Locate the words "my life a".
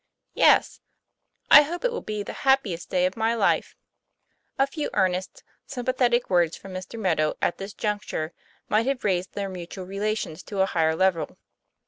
3.15-4.65